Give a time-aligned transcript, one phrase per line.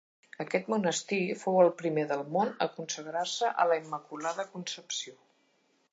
[0.43, 5.19] Aquest monestir fou el primer del món a consagrar-se a la Immaculada Concepció.